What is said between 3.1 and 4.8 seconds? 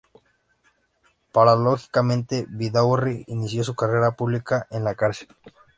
inició su carrera pública